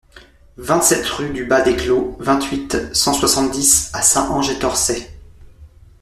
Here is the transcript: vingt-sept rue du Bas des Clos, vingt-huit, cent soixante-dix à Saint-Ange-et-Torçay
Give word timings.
vingt-sept 0.57 1.05
rue 1.05 1.29
du 1.29 1.45
Bas 1.45 1.61
des 1.61 1.75
Clos, 1.75 2.17
vingt-huit, 2.19 2.75
cent 2.91 3.13
soixante-dix 3.13 3.91
à 3.93 4.01
Saint-Ange-et-Torçay 4.01 5.11